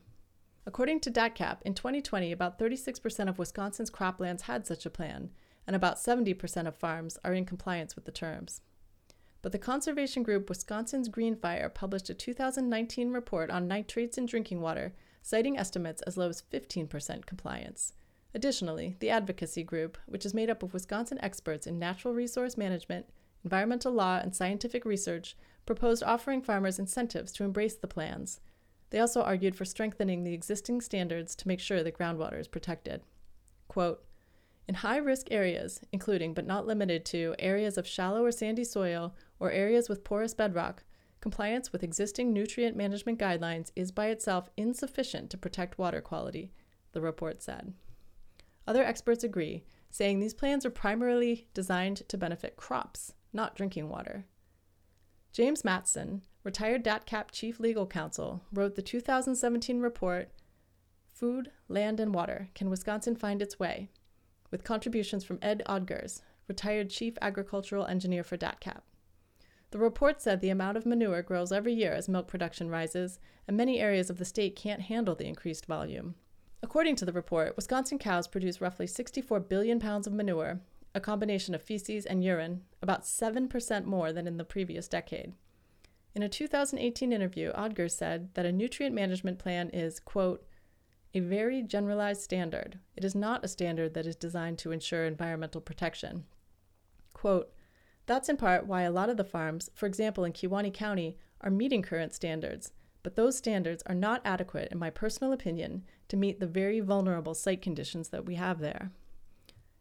According 0.68 1.00
to 1.00 1.10
DATCP, 1.10 1.64
in 1.64 1.74
2020, 1.74 2.32
about 2.32 2.60
36% 2.60 3.28
of 3.28 3.40
Wisconsin's 3.40 3.90
croplands 3.90 4.42
had 4.42 4.68
such 4.68 4.86
a 4.86 4.92
plan, 4.92 5.32
and 5.68 5.76
about 5.76 5.98
70% 5.98 6.66
of 6.66 6.76
farms 6.76 7.18
are 7.24 7.34
in 7.34 7.46
compliance 7.46 7.96
with 7.96 8.06
the 8.06 8.12
terms. 8.12 8.62
But 9.42 9.52
the 9.52 9.60
conservation 9.60 10.24
group 10.24 10.50
Wisconsin's 10.50 11.10
Green 11.10 11.36
Fire 11.36 11.70
published 11.70 12.10
a 12.10 12.14
2019 12.14 13.12
report 13.12 13.52
on 13.52 13.68
nitrates 13.68 14.18
in 14.18 14.26
drinking 14.26 14.62
water, 14.62 14.94
citing 15.22 15.58
estimates 15.58 16.02
as 16.04 16.18
low 16.18 16.30
as 16.30 16.44
15% 16.52 17.26
compliance. 17.26 17.94
Additionally, 18.34 18.96
the 19.00 19.10
advocacy 19.10 19.64
group, 19.64 19.98
which 20.06 20.26
is 20.26 20.34
made 20.34 20.50
up 20.50 20.64
of 20.64 20.74
Wisconsin 20.74 21.20
experts 21.22 21.68
in 21.68 21.78
natural 21.78 22.14
resource 22.14 22.58
management, 22.58 23.06
environmental 23.44 23.92
law, 23.92 24.20
and 24.22 24.36
scientific 24.36 24.86
research, 24.86 25.36
proposed 25.66 26.04
offering 26.04 26.42
farmers 26.42 26.80
incentives 26.80 27.32
to 27.34 27.44
embrace 27.44 27.76
the 27.76 27.88
plans. 27.88 28.40
They 28.90 29.00
also 29.00 29.22
argued 29.22 29.56
for 29.56 29.66
strengthening 29.66 30.24
the 30.24 30.34
existing 30.34 30.82
standards 30.82 31.36
to 31.36 31.48
make 31.48 31.60
sure 31.60 31.84
the 31.84 31.92
groundwater 31.92 32.40
is 32.40 32.48
protected. 32.48 33.02
Quote, 33.68 34.04
in 34.68 34.76
high 34.76 34.98
risk 34.98 35.28
areas, 35.32 35.80
including 35.92 36.34
but 36.34 36.46
not 36.46 36.68
limited 36.68 37.06
to 37.06 37.36
areas 37.40 37.78
of 37.78 37.88
shallow 37.88 38.24
or 38.24 38.32
sandy 38.32 38.64
soil 38.64 39.16
or 39.40 39.52
areas 39.52 39.88
with 39.88 40.04
porous 40.04 40.34
bedrock, 40.34 40.84
compliance 41.22 41.72
with 41.72 41.84
existing 41.84 42.34
nutrient 42.34 42.76
management 42.76 43.20
guidelines 43.20 43.72
is 43.76 43.92
by 43.92 44.08
itself 44.08 44.50
insufficient 44.58 45.30
to 45.30 45.38
protect 45.38 45.78
water 45.78 46.02
quality, 46.02 46.52
the 46.92 47.02
report 47.02 47.42
said. 47.42 47.74
Other 48.68 48.84
experts 48.84 49.24
agree, 49.24 49.64
saying 49.90 50.20
these 50.20 50.34
plans 50.34 50.66
are 50.66 50.70
primarily 50.70 51.48
designed 51.54 52.08
to 52.10 52.18
benefit 52.18 52.58
crops, 52.58 53.14
not 53.32 53.56
drinking 53.56 53.90
water. 53.90 54.26
James 55.32 55.64
Matson, 55.64 56.24
retired 56.44 56.84
DATCP 56.84 57.32
chief 57.32 57.60
legal 57.60 57.86
counsel, 57.88 58.42
wrote 58.52 58.76
the 58.76 58.82
2017 58.82 59.80
report 59.80 60.30
Food, 61.14 61.52
Land, 61.68 62.00
and 62.00 62.14
Water 62.14 62.50
Can 62.54 62.70
Wisconsin 62.70 63.16
Find 63.16 63.42
Its 63.42 63.60
Way? 63.60 63.90
With 64.52 64.64
contributions 64.64 65.24
from 65.24 65.40
Ed 65.42 65.62
Odgers, 65.68 66.22
retired 66.48 66.90
chief 66.90 67.18
agricultural 67.22 67.86
engineer 67.86 68.24
for 68.24 68.38
DATCP. 68.38 68.80
The 69.72 69.78
report 69.80 70.22
said 70.22 70.40
the 70.40 70.50
amount 70.50 70.78
of 70.78 70.86
manure 70.86 71.22
grows 71.22 71.52
every 71.52 71.74
year 71.74 71.92
as 71.92 72.08
milk 72.08 72.28
production 72.28 72.70
rises, 72.70 73.20
and 73.48 73.58
many 73.58 73.80
areas 73.80 74.10
of 74.10 74.18
the 74.18 74.26
state 74.26 74.56
can't 74.56 74.84
handle 74.84 75.16
the 75.16 75.28
increased 75.28 75.66
volume. 75.66 76.16
According 76.64 76.96
to 76.98 77.06
the 77.06 77.12
report, 77.12 77.56
Wisconsin 77.58 78.00
cows 78.00 78.28
produce 78.28 78.62
roughly 78.62 78.88
64 78.88 79.42
billion 79.42 79.80
pounds 79.80 80.08
of 80.08 80.14
manure, 80.14 80.62
a 80.96 81.02
combination 81.02 81.54
of 81.54 81.62
feces 81.62 82.06
and 82.06 82.24
urine, 82.24 82.64
about 82.82 83.04
7% 83.04 83.84
more 83.86 84.14
than 84.14 84.26
in 84.26 84.38
the 84.38 84.46
previous 84.46 84.88
decade. 84.88 85.34
In 86.16 86.24
a 86.24 86.30
2018 86.30 87.12
interview, 87.12 87.52
Odgers 87.54 87.92
said 87.92 88.34
that 88.34 88.46
a 88.46 88.52
nutrient 88.52 88.96
management 88.96 89.38
plan 89.38 89.70
is, 89.70 90.00
quote, 90.00 90.47
a 91.14 91.20
very 91.20 91.62
generalized 91.62 92.22
standard. 92.22 92.80
It 92.96 93.04
is 93.04 93.16
not 93.16 93.44
a 93.44 93.48
standard 93.48 93.94
that 93.94 94.06
is 94.06 94.16
designed 94.16 94.58
to 94.60 94.72
ensure 94.72 95.06
environmental 95.06 95.62
protection. 95.62 96.26
Quote, 97.14 97.52
that's 98.06 98.30
in 98.30 98.38
part 98.38 98.68
why 98.68 98.84
a 98.84 98.92
lot 98.92 99.10
of 99.10 99.18
the 99.18 99.24
farms, 99.24 99.70
for 99.74 99.86
example 99.86 100.24
in 100.24 100.34
Kewaunee 100.34 100.74
County, 100.74 101.18
are 101.42 101.52
meeting 101.52 101.82
current 101.82 102.14
standards, 102.14 102.72
but 103.04 103.16
those 103.16 103.38
standards 103.38 103.84
are 103.86 103.96
not 103.96 104.22
adequate, 104.26 104.72
in 104.72 104.80
my 104.80 104.90
personal 104.90 105.34
opinion, 105.34 105.84
to 106.08 106.18
meet 106.18 106.40
the 106.40 106.48
very 106.48 106.80
vulnerable 106.80 107.34
site 107.34 107.62
conditions 107.62 108.10
that 108.10 108.26
we 108.26 108.36
have 108.36 108.60
there. 108.60 108.92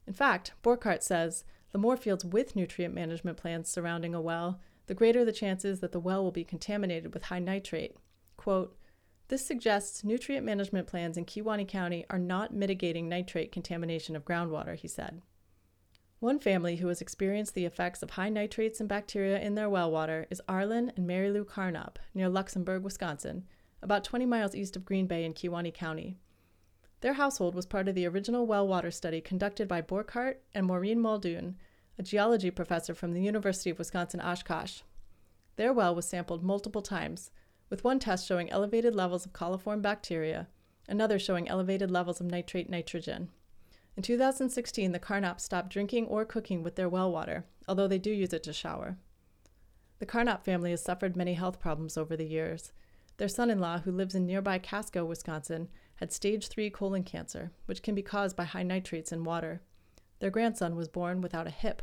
In 0.06 0.12
fact, 0.12 0.52
Borchardt 0.62 1.02
says 1.02 1.45
the 1.73 1.78
more 1.78 1.97
fields 1.97 2.25
with 2.25 2.56
nutrient 2.56 2.95
management 2.95 3.37
plans 3.37 3.68
surrounding 3.68 4.14
a 4.14 4.21
well, 4.21 4.61
the 4.87 4.95
greater 4.95 5.25
the 5.25 5.33
chances 5.33 5.80
that 5.80 5.92
the 5.92 6.00
well 6.00 6.23
will 6.23 6.30
be 6.30 6.45
contaminated 6.45 7.12
with 7.12 7.25
high 7.25 7.40
nitrate. 7.40 7.97
Quote, 8.37 8.76
this 9.28 9.45
suggests 9.45 10.04
nutrient 10.04 10.47
management 10.47 10.87
plans 10.87 11.16
in 11.16 11.25
Kewaunee 11.25 11.66
County 11.66 12.04
are 12.11 12.18
not 12.18 12.54
mitigating 12.54 13.09
nitrate 13.09 13.50
contamination 13.50 14.14
of 14.14 14.25
groundwater, 14.25 14.76
he 14.76 14.88
said. 14.88 15.23
One 16.21 16.38
family 16.38 16.76
who 16.76 16.88
has 16.88 17.00
experienced 17.00 17.54
the 17.54 17.66
effects 17.66 18.02
of 18.02 18.11
high 18.11 18.30
nitrates 18.30 18.80
and 18.80 18.88
bacteria 18.88 19.38
in 19.38 19.54
their 19.54 19.68
well 19.68 19.90
water 19.90 20.26
is 20.30 20.40
Arlen 20.49 20.92
and 20.97 21.06
Mary 21.06 21.30
Lou 21.30 21.45
Carnop 21.45 21.99
near 22.14 22.28
Luxembourg, 22.28 22.83
Wisconsin, 22.83 23.45
about 23.83 24.04
20 24.04 24.25
miles 24.26 24.54
east 24.54 24.76
of 24.76 24.85
Green 24.85 25.06
Bay 25.06 25.25
in 25.25 25.35
Kewaunee 25.35 25.75
County. 25.75 26.16
Their 27.00 27.14
household 27.14 27.54
was 27.54 27.66
part 27.66 27.88
of 27.88 27.95
the 27.95 28.06
original 28.06 28.47
well 28.47 28.66
water 28.66 28.90
study 28.90 29.21
conducted 29.21 29.68
by 29.68 29.83
Borchardt 29.83 30.37
and 30.54 30.66
Maureen 30.66 31.00
Muldoon, 31.00 31.56
a 31.99 32.02
geology 32.02 32.50
professor 32.50 32.95
from 32.95 33.12
the 33.12 33.23
University 33.23 33.71
of 33.71 33.78
Wisconsin 33.78 34.21
Oshkosh. 34.21 34.80
Their 35.56 35.73
well 35.73 35.95
was 35.95 36.09
sampled 36.09 36.42
multiple 36.42 36.83
times, 36.83 37.30
with 37.68 37.85
one 37.85 37.99
test 37.99 38.26
showing 38.26 38.50
elevated 38.50 38.94
levels 38.94 39.26
of 39.26 39.32
coliform 39.32 39.82
bacteria, 39.82 40.49
another 40.88 41.18
showing 41.18 41.49
elevated 41.49 41.90
levels 41.90 42.20
of 42.20 42.26
nitrate 42.26 42.70
nitrogen. 42.70 43.28
In 43.96 44.02
2016, 44.02 44.92
the 44.92 44.99
Carnops 44.99 45.40
stopped 45.40 45.70
drinking 45.70 46.06
or 46.06 46.25
cooking 46.25 46.62
with 46.62 46.76
their 46.76 46.88
well 46.88 47.11
water, 47.11 47.46
although 47.66 47.88
they 47.88 47.99
do 47.99 48.11
use 48.11 48.32
it 48.32 48.42
to 48.42 48.52
shower. 48.52 48.99
The 49.99 50.06
Carnop 50.06 50.44
family 50.44 50.70
has 50.70 50.82
suffered 50.82 51.16
many 51.16 51.35
health 51.35 51.58
problems 51.58 51.96
over 51.96 52.16
the 52.16 52.26
years. 52.26 52.73
Their 53.16 53.28
son 53.28 53.49
in 53.49 53.58
law, 53.58 53.78
who 53.78 53.90
lives 53.90 54.14
in 54.14 54.26
nearby 54.26 54.58
Casco, 54.58 55.04
Wisconsin, 55.06 55.68
had 55.96 56.12
stage 56.12 56.49
3 56.49 56.68
colon 56.68 57.02
cancer, 57.02 57.52
which 57.64 57.82
can 57.82 57.94
be 57.94 58.02
caused 58.02 58.37
by 58.37 58.44
high 58.44 58.62
nitrates 58.62 59.11
in 59.11 59.25
water. 59.25 59.62
Their 60.18 60.30
grandson 60.30 60.76
was 60.76 60.88
born 60.88 61.23
without 61.23 61.46
a 61.46 61.50
hip. 61.50 61.82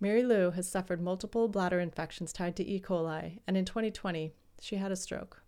Mary 0.00 0.22
Lou 0.22 0.50
has 0.52 0.68
suffered 0.68 1.02
multiple 1.02 1.48
bladder 1.48 1.80
infections 1.80 2.32
tied 2.32 2.56
to 2.56 2.66
E. 2.66 2.80
coli, 2.80 3.40
and 3.46 3.56
in 3.56 3.66
2020, 3.66 4.32
she 4.60 4.76
had 4.76 4.92
a 4.92 4.96
stroke. 4.96 5.42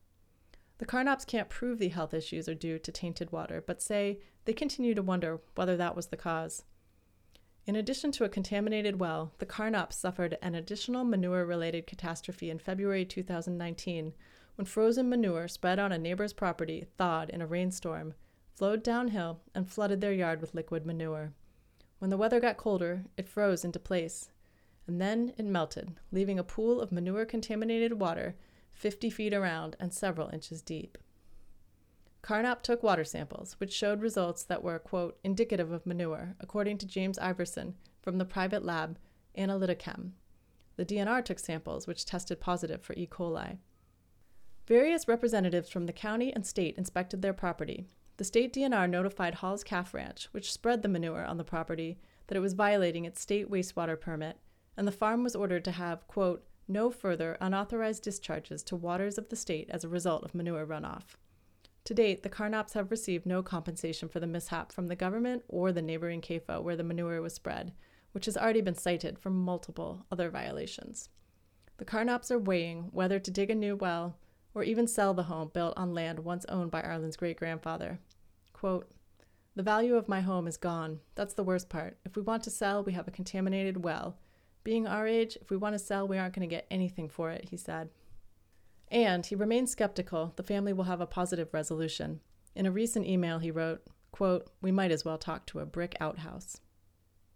The 0.79 0.87
Carnops 0.87 1.27
can't 1.27 1.49
prove 1.49 1.79
the 1.79 1.89
health 1.89 2.13
issues 2.13 2.49
are 2.49 2.55
due 2.55 2.79
to 2.79 2.93
tainted 2.93 3.33
water, 3.33 3.65
but 3.67 3.81
say 3.81 4.21
they 4.45 4.53
continue 4.53 4.95
to 4.95 5.03
wonder 5.03 5.41
whether 5.55 5.77
that 5.77 5.97
was 5.97 6.09
the 6.09 6.17
cause. 6.17 6.65
In 7.67 7.75
addition 7.75 8.13
to 8.13 8.25
a 8.25 8.29
contaminated 8.29 9.01
well, 9.01 9.33
the 9.39 9.47
Carnops 9.47 9.95
suffered 9.95 10.39
an 10.43 10.55
additional 10.55 11.05
manure 11.05 11.45
related 11.45 11.87
catastrophe 11.87 12.51
in 12.51 12.59
February 12.59 13.05
2019 13.05 14.13
when 14.55 14.65
frozen 14.65 15.09
manure 15.09 15.49
spread 15.49 15.79
on 15.79 15.93
a 15.93 15.99
neighbor's 15.99 16.33
property 16.33 16.87
thawed 16.97 17.31
in 17.31 17.43
a 17.43 17.47
rainstorm, 17.47 18.15
flowed 18.55 18.83
downhill, 18.83 19.41
and 19.55 19.69
flooded 19.69 20.01
their 20.01 20.13
yard 20.13 20.41
with 20.41 20.55
liquid 20.55 20.87
manure. 20.87 21.33
When 21.99 22.11
the 22.11 22.17
weather 22.17 22.39
got 22.39 22.57
colder, 22.57 23.05
it 23.17 23.29
froze 23.29 23.65
into 23.65 23.79
place, 23.79 24.31
and 24.87 25.01
then 25.01 25.33
it 25.37 25.45
melted, 25.45 25.99
leaving 26.13 26.39
a 26.39 26.45
pool 26.45 26.81
of 26.81 26.93
manure 26.93 27.25
contaminated 27.25 27.95
water 27.95 28.37
50 28.77 29.11
feet 29.11 29.33
around 29.33 29.75
and 29.81 29.93
several 29.93 30.29
inches 30.29 30.61
deep. 30.61 30.99
Carnop 32.23 32.63
took 32.63 32.83
water 32.83 33.05
samples, 33.05 33.55
which 33.59 33.73
showed 33.73 34.03
results 34.03 34.43
that 34.43 34.63
were, 34.63 34.79
quote, 34.79 35.19
indicative 35.25 35.73
of 35.73 35.87
manure, 35.87 36.35
according 36.41 36.77
to 36.79 36.87
James 36.87 37.19
Iverson 37.19 37.75
from 38.03 38.19
the 38.19 38.25
private 38.25 38.65
lab 38.65 38.99
Analytichem. 39.39 40.11
The 40.77 40.85
DNR 40.85 41.25
took 41.25 41.39
samples, 41.39 41.87
which 41.87 42.05
tested 42.05 42.41
positive 42.41 42.83
for 42.83 42.93
E. 42.95 43.07
coli. 43.07 43.59
Various 44.67 45.09
representatives 45.09 45.71
from 45.71 45.87
the 45.87 45.93
county 45.93 46.35
and 46.35 46.45
state 46.45 46.77
inspected 46.77 47.23
their 47.23 47.33
property. 47.33 47.87
The 48.19 48.25
state 48.25 48.53
DNR 48.53 48.91
notified 48.91 49.37
Hall's 49.37 49.65
Calf 49.65 49.95
Ranch, 49.95 50.29
which 50.33 50.53
spread 50.53 50.83
the 50.83 50.89
manure 50.89 51.25
on 51.25 51.37
the 51.37 51.45
property, 51.45 51.99
that 52.27 52.37
it 52.37 52.41
was 52.41 52.55
violating 52.55 53.05
its 53.05 53.21
state 53.21 53.51
wastewater 53.51 53.99
permit, 53.99 54.39
and 54.77 54.87
the 54.87 54.93
farm 54.93 55.23
was 55.23 55.37
ordered 55.37 55.65
to 55.65 55.71
have, 55.73 56.07
quote, 56.09 56.45
no 56.69 56.91
further 56.91 57.37
unauthorized 57.41 58.03
discharges 58.03 58.63
to 58.65 58.77
waters 58.77 59.19
of 59.19 59.29
the 59.29 59.37
state 59.37 59.69
as 59.71 59.85
a 59.85 59.89
result 59.89 60.25
of 60.25 60.35
manure 60.35 60.67
runoff. 60.67 61.17
To 61.85 61.95
date, 61.95 62.23
the 62.23 62.29
Carnops 62.29 62.73
have 62.73 62.91
received 62.91 63.27
no 63.27 63.43
compensation 63.43 64.09
for 64.09 64.19
the 64.19 64.27
mishap 64.27 64.73
from 64.73 64.89
the 64.89 64.97
government 64.97 65.45
or 65.49 65.71
the 65.71 65.83
neighboring 65.83 66.21
CAFO 66.21 66.61
where 66.63 66.77
the 66.77 66.83
manure 66.83 67.23
was 67.23 67.35
spread, 67.35 67.73
which 68.13 68.25
has 68.25 68.37
already 68.37 68.61
been 68.61 68.75
cited 68.75 69.19
for 69.19 69.31
multiple 69.31 70.05
other 70.11 70.29
violations. 70.29 71.11
The 71.77 71.85
Carnops 71.85 72.31
are 72.31 72.39
weighing 72.39 72.89
whether 72.93 73.19
to 73.21 73.31
dig 73.31 73.51
a 73.51 73.55
new 73.55 73.77
well 73.77 74.17
or 74.55 74.65
even 74.65 74.89
sell 74.89 75.15
the 75.15 75.25
home 75.25 75.51
built 75.53 75.75
on 75.77 75.95
land 75.95 76.21
once 76.21 76.45
owned 76.49 76.71
by 76.71 76.83
Arlen's 76.83 77.17
great 77.17 77.37
grandfather. 77.37 78.01
Quote, 78.53 78.91
the 79.55 79.63
value 79.63 79.95
of 79.95 80.09
my 80.09 80.21
home 80.21 80.47
is 80.47 80.59
gone. 80.59 81.01
That's 81.15 81.35
the 81.35 81.45
worst 81.45 81.69
part. 81.69 81.99
If 82.05 82.17
we 82.17 82.23
want 82.23 82.43
to 82.45 82.51
sell, 82.51 82.83
we 82.83 82.93
have 82.93 83.09
a 83.09 83.11
contaminated 83.11 83.85
well. 83.85 84.19
Being 84.67 84.89
our 84.89 85.07
age, 85.07 85.39
if 85.41 85.49
we 85.49 85.57
want 85.57 85.75
to 85.75 85.79
sell, 85.79 86.09
we 86.09 86.19
aren't 86.19 86.35
going 86.35 86.49
to 86.49 86.53
get 86.53 86.67
anything 86.73 87.09
for 87.09 87.31
it, 87.31 87.51
he 87.51 87.57
said. 87.57 87.89
And 88.89 89.25
he 89.25 89.37
remains 89.37 89.71
skeptical 89.71 90.33
the 90.35 90.43
family 90.43 90.73
will 90.73 90.91
have 90.91 91.01
a 91.01 91.07
positive 91.07 91.55
resolution. 91.55 92.19
In 92.57 92.67
a 92.67 92.73
recent 92.73 93.07
email, 93.07 93.39
he 93.39 93.53
wrote, 93.53 93.87
quote, 94.11 94.51
We 94.61 94.73
might 94.73 94.91
as 94.91 95.05
well 95.05 95.19
talk 95.19 95.47
to 95.47 95.61
a 95.61 95.67
brick 95.67 95.95
outhouse. 96.01 96.61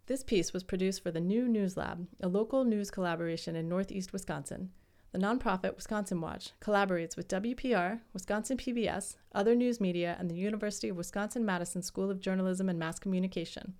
This 0.06 0.24
piece 0.24 0.52
was 0.52 0.64
produced 0.64 1.04
for 1.04 1.12
the 1.12 1.20
New 1.20 1.46
News 1.46 1.76
Lab, 1.76 2.08
a 2.20 2.26
local 2.26 2.64
news 2.64 2.90
collaboration 2.90 3.54
in 3.54 3.68
Northeast 3.68 4.12
Wisconsin. 4.12 4.70
The 5.12 5.20
nonprofit 5.20 5.76
Wisconsin 5.76 6.20
Watch 6.20 6.50
collaborates 6.60 7.16
with 7.16 7.28
WPR, 7.28 8.00
Wisconsin 8.12 8.56
PBS, 8.56 9.14
other 9.32 9.54
news 9.54 9.80
media, 9.80 10.16
and 10.18 10.28
the 10.28 10.34
University 10.34 10.88
of 10.88 10.96
Wisconsin 10.96 11.46
Madison 11.46 11.82
School 11.82 12.10
of 12.10 12.18
Journalism 12.18 12.68
and 12.68 12.76
Mass 12.80 12.98
Communication. 12.98 13.74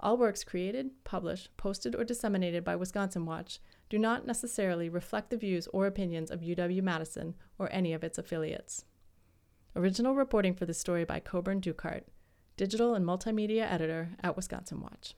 All 0.00 0.16
works 0.16 0.44
created, 0.44 0.90
published, 1.02 1.56
posted, 1.56 1.94
or 1.96 2.04
disseminated 2.04 2.62
by 2.62 2.76
Wisconsin 2.76 3.26
Watch 3.26 3.58
do 3.90 3.98
not 3.98 4.26
necessarily 4.26 4.88
reflect 4.88 5.30
the 5.30 5.36
views 5.36 5.66
or 5.72 5.86
opinions 5.86 6.30
of 6.30 6.40
UW 6.40 6.82
Madison 6.82 7.34
or 7.58 7.68
any 7.72 7.92
of 7.92 8.04
its 8.04 8.18
affiliates. 8.18 8.84
Original 9.74 10.14
reporting 10.14 10.54
for 10.54 10.66
this 10.66 10.78
story 10.78 11.04
by 11.04 11.18
Coburn 11.18 11.60
Dukehart, 11.60 12.04
digital 12.56 12.94
and 12.94 13.04
multimedia 13.04 13.70
editor 13.70 14.10
at 14.22 14.36
Wisconsin 14.36 14.80
Watch. 14.80 15.14